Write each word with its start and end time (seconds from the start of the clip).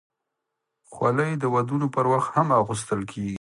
خولۍ 0.93 1.31
د 1.37 1.43
ودونو 1.53 1.87
پر 1.95 2.05
وخت 2.13 2.29
هم 2.37 2.47
اغوستل 2.59 3.01
کېږي. 3.11 3.29